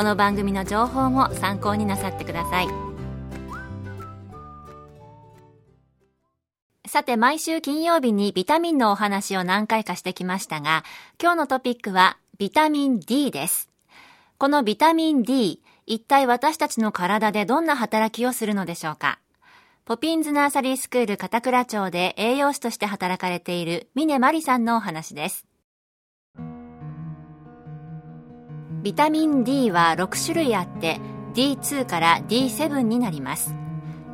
[0.00, 2.68] この番組の情報も参考になさってください。
[6.88, 10.84] さて毎週金曜日にビタミンのお話を何回かしてきましたが
[11.20, 13.68] 今日のトピックはビタミン D です。
[14.38, 19.18] このビタミン D 一体私たちの体でどんな働きをするのでしょうか？
[19.84, 25.44] ポピンズナーサリースクール片倉町で栄養士として働かれている峰真理さんのお話です。
[28.82, 31.00] ビタミン D は6種類あって
[31.34, 33.54] D2 から D7 になります。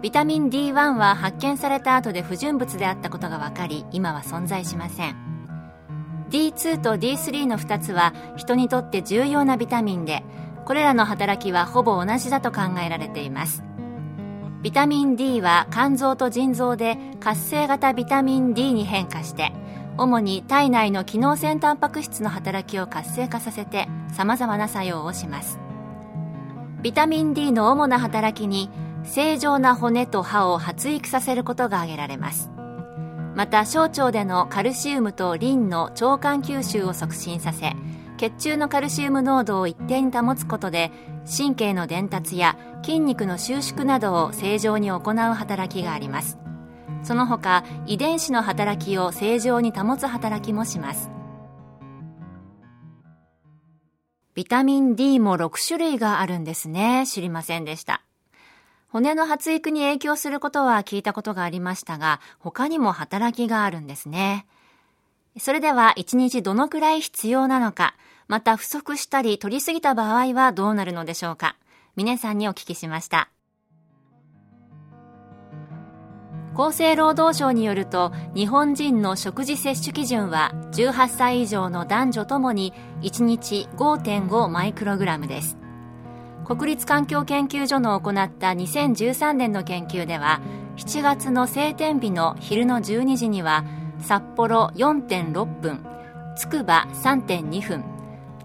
[0.02, 5.16] ビタミン D1 は発見された後で不純物であったことが分かり今は存在しません。
[6.30, 10.24] D2 と D3 の2つは人にとって重要なビタミンで
[10.64, 13.62] これらの働きはほぼ同じだと考えられています。
[14.62, 19.52] ビタミン D は肝臓と腎臓で活性型ビタミン D に変化して
[19.98, 25.58] 主に体内の機能性タンパク質の働きを活性化させて様々な作用をします。
[26.82, 28.70] ビタミン D の主な働きに
[29.04, 32.50] 正常な骨と歯を発育させることが挙げられます。
[33.36, 37.72] また小腸でのカルシウムとリンの腸管吸収を促進させ
[38.16, 40.90] 血中のカルシウム濃度を一定に保つことで
[41.36, 46.38] 神経の伝達や筋肉の収縮などを正常に行う働きがあります。
[47.06, 51.08] その他遺伝子の働きを正常に保つ働きもします。
[54.34, 57.06] ビタミン D も6種類があるんですね。
[57.06, 58.02] 知りませんでした。
[58.88, 64.44] 骨の発育に影響することは聞いたことがありましたが他にも働きがあるんですね。
[65.38, 67.94] それでは1日どのくらい必要なのか
[68.26, 71.56] また不足したり取りすぎた場合はどうなるのでしょうか。
[71.94, 73.30] 峰さんにお聞きしました。
[76.56, 82.72] 厚生労働省によると日本人の食事摂取基準は18歳以上の男女ともに
[83.02, 85.58] 1日5.5マイクログラムです。
[86.46, 90.40] 国立環境研究所の行った2013年の研究では
[90.76, 93.64] 7月の晴天日の昼の12時には
[93.98, 95.84] 札幌4.6分
[96.36, 97.84] つくば3.2分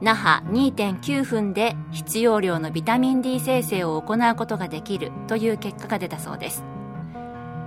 [0.01, 6.63] 那覇2.9分で必要量のビタミン D 生成を行うことができるという結果が出たそうです。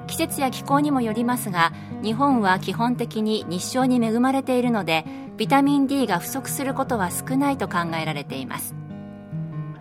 [0.07, 1.73] 季節や気候にもよりますが
[2.03, 5.05] 日本は基本的に日照に恵まれているので
[5.37, 8.75] ビタミン D が不足することは少ないと考えられています。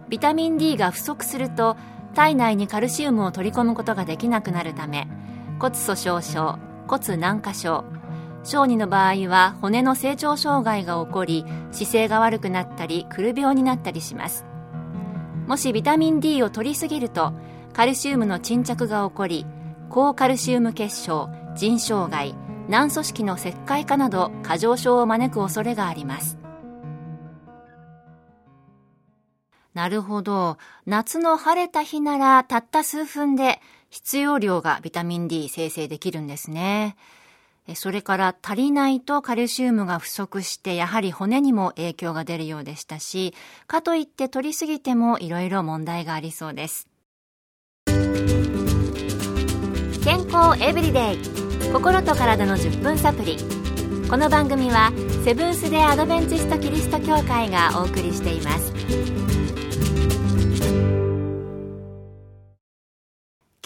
[0.10, 1.76] ビタミン D が不足すると
[2.14, 5.08] 体内にカルシウムを取り込むことができなくなるため
[5.60, 7.84] 骨粗しょう症骨軟化症
[8.44, 14.46] 小児の場合は骨の成長障害が起こり姿勢が悪くなったりくる病になったりします。
[15.48, 17.34] もしビタミン D を取りすぎると
[17.74, 19.46] カルシウムの沈着が起こり
[19.94, 22.34] 高カルシウム結晶腎障害
[22.68, 26.40] 軟組織の石灰化など過剰症を招く恐れがあります。
[29.76, 30.58] なるほど。
[30.88, 33.60] 夏の晴れた日ならたった数分で
[33.92, 36.96] 必要量がビタミン D 生成できるんですね。
[37.76, 43.34] それから足りないとカルシウムが不足してやはり骨にも影響が出るようでしたし
[43.68, 46.88] かといって取りすぎてもいろいろ問題がありそうです。
[50.04, 51.18] 健康エブリデイ。
[51.72, 53.38] 心と体の10分サプリ。
[54.10, 54.92] この番組は
[55.24, 58.74] セブンス・デ・アドベンチスト・キリスト教会がお送りしています。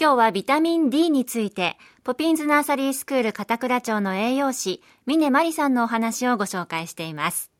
[0.00, 7.50] 今日はビタミン D についてポピンズナーサリースクール片倉町の栄養士峰真理さんのお話をご紹介しています。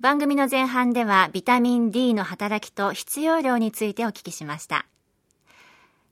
[0.00, 4.86] 番組の前半ではビタミン D の働きと必要量についてお聞きしました。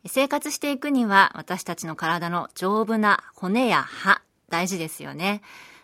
[0.07, 5.43] 生活していくには私たちの体の丈夫な骨や歯大事ですよね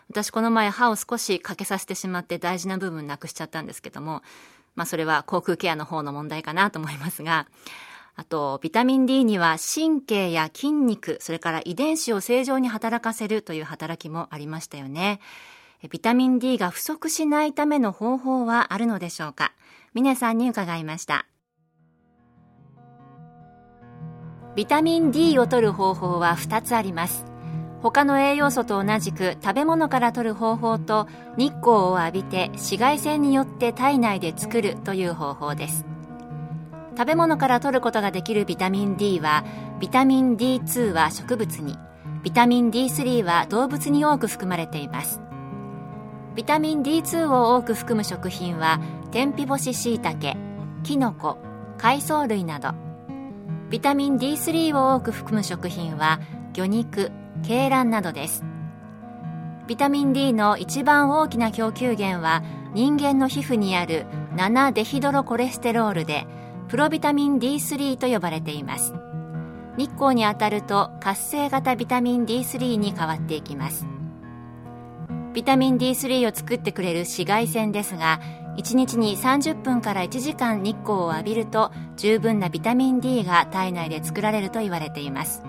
[0.09, 4.23] 私この前歯を少し欠けさせてしまって大事な部分なくしちゃったんですけども
[4.75, 7.47] まあそれは口腔ケアの方の問題かなと思いますが
[8.19, 15.19] あと、ビタミン D には神経や筋肉、それから遺伝子を正常に働かせるという働きもありましたよね。
[15.91, 19.53] ビタミン D が不足しないための方法はあるのでしょうか？
[19.93, 21.27] 峰さんに伺いました。
[24.57, 27.27] ビタミン D を摂る方法は2つあります。
[27.83, 31.07] 他の栄養素と同じく食べ物から摂る方法と
[31.37, 35.85] 日光を浴びて紫外線によって体内で作るという方法です。
[36.97, 39.45] 食べ物から摂ることができるビタミン D は
[39.79, 41.77] ビタミン D2 は植物に
[42.23, 45.21] ビタミン D3 は動物に多く含まれています
[46.33, 48.81] ビタミン D2 を多く含む食品は
[49.11, 50.35] 天日干し椎茸
[50.81, 51.37] きのこ
[51.77, 52.86] 海藻類など
[53.69, 56.21] ビタミン D3 を多く含む食品は
[56.53, 57.11] 魚肉
[57.43, 58.45] 鶏卵などです。
[59.67, 62.41] ビタミン D の一番大きな供給源は
[62.73, 64.05] 人間の皮膚にある
[64.37, 66.25] 7デヒドロコレステロールで
[66.69, 68.93] プロビタミン D3 と呼ばれています。
[69.77, 73.85] 日光に当たると活性型ビタミン D3 に変わっていきます。
[75.37, 78.19] ビタミン D3 を作ってくれる紫外線ですが
[78.57, 85.43] 1日に30分から1時間日光を浴びると十分なビタミン D が体内で作られると言われています。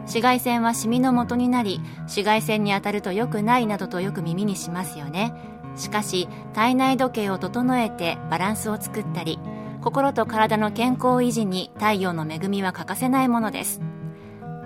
[0.00, 5.32] 紫外線はシミの元になり紫外線に当たると良くないなどとよく耳にしますよね。
[5.76, 9.38] しかし体内時計を整えてバランスを作ったり
[9.80, 13.80] 心と体の健康維持に太陽の恵みは欠かせないものです。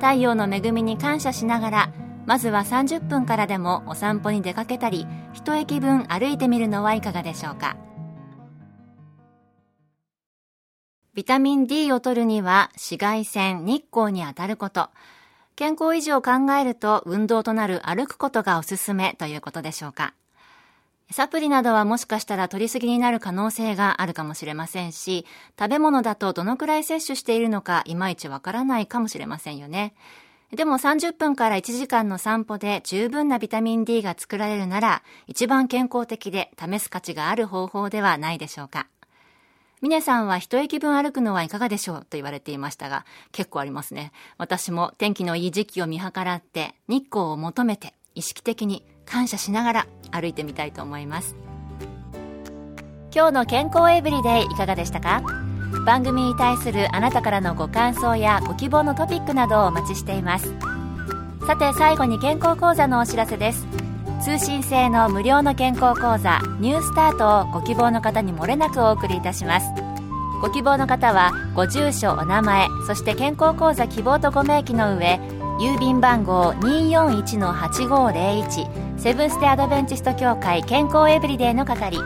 [0.01, 1.93] 太陽の恵みに感謝しながら
[2.27, 7.77] まずは30分からでもお散歩に出かけたり一駅分歩いてみるのはいかがでしょうか
[11.15, 14.91] ビタミン D を取るには紫外線、日光に当たること、
[15.55, 20.15] 健康維持を考えると運動となる歩くことがおすすめということでしょうか。
[21.13, 25.25] サプリなどはもしかしたら取りすぎになる可能性があるかもしれませんし、
[25.57, 29.95] 食べ物だとどのくらい摂取しているのかいまいちわからないかもしれませんよね。
[30.55, 38.87] でも30分から1時間の散歩で十分なビタミン D が作られるなら、一番健康的で試す価値がある方法ではないでしょうか。
[39.83, 42.01] 峰さんは一駅分歩くのはいかがでしょう？
[42.01, 44.13] と言われていましたが、結構ありますね。
[44.39, 51.37] 私も天気のいい時期を見計らって、日光を求めて、意識的に感謝しながら歩いてみたいと思います
[53.15, 55.44] 今日の健康エブリデイいかがでしたか？
[55.85, 60.53] 番組に対するあなたからのご感想やご希望のトピックなどをお待ちしています。
[61.47, 63.67] さて最後に健康講座のお知らせです。
[64.23, 69.67] 通信制の無料の健康講座ニュースタートをご希望の方にもれなくお送りいたします。
[70.41, 75.19] ご希望の方はご住所お名前そして健康講座希望とご明記の上
[75.59, 81.97] 郵便番号241-8501セブンステアドベンチスト協会健康エブリデイの係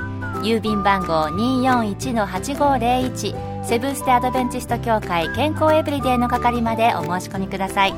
[0.42, 7.90] 郵便番号241-8501セブンステアドベンチスト協会健康エブリデイの係までお申し込みください。
[7.90, 7.94] ウ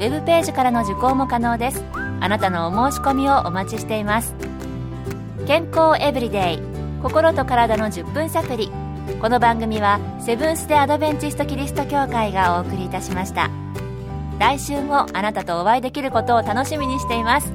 [0.00, 1.82] ェブページからの受講も可能です。
[2.20, 4.34] あなたのお申し込みをお待ちしています。
[5.46, 6.58] 健康エブリデイ
[7.02, 8.70] 心と体の10分サプリ
[9.22, 13.48] この番組はセブンス・テアドベンチスト・キリスト教会がお送りいたしました。
[14.38, 17.50] 来週もあなたとお会いできることを楽しみにしています。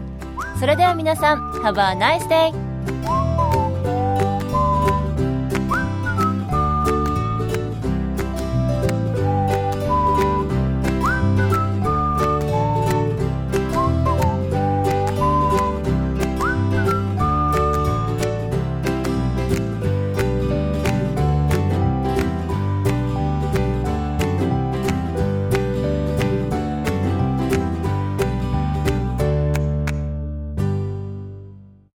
[0.60, 3.23] それでは皆さん Have a nice day!